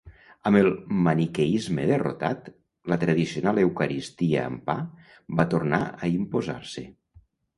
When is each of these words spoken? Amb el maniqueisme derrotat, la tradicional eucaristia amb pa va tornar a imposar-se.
Amb 0.49 0.59
el 0.59 0.67
maniqueisme 1.07 1.83
derrotat, 1.89 2.47
la 2.93 2.97
tradicional 3.03 3.61
eucaristia 3.65 4.47
amb 4.47 4.65
pa 4.71 4.77
va 5.41 5.47
tornar 5.55 5.83
a 6.09 6.13
imposar-se. 6.17 6.87